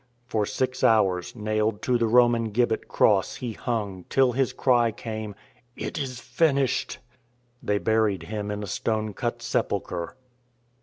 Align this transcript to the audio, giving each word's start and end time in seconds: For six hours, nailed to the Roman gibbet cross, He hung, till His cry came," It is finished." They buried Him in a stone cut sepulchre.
For 0.25 0.47
six 0.47 0.83
hours, 0.83 1.35
nailed 1.35 1.83
to 1.83 1.99
the 1.99 2.07
Roman 2.07 2.49
gibbet 2.49 2.87
cross, 2.87 3.35
He 3.35 3.51
hung, 3.53 4.05
till 4.09 4.31
His 4.31 4.51
cry 4.51 4.91
came," 4.91 5.35
It 5.75 5.99
is 5.99 6.19
finished." 6.19 6.97
They 7.61 7.77
buried 7.77 8.23
Him 8.23 8.49
in 8.49 8.63
a 8.63 8.65
stone 8.65 9.13
cut 9.13 9.43
sepulchre. 9.43 10.15